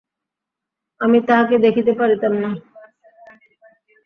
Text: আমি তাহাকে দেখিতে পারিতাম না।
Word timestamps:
আমি 1.01 1.17
তাহাকে 1.27 1.55
দেখিতে 1.57 1.91
পারিতাম 1.93 2.33
না। 2.43 2.49